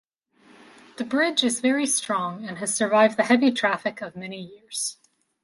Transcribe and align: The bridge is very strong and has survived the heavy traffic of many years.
The 0.97 1.03
bridge 1.03 1.43
is 1.43 1.59
very 1.59 1.85
strong 1.85 2.43
and 2.45 2.57
has 2.57 2.73
survived 2.75 3.17
the 3.17 3.23
heavy 3.25 3.51
traffic 3.51 4.01
of 4.01 4.15
many 4.15 4.41
years. 4.41 4.97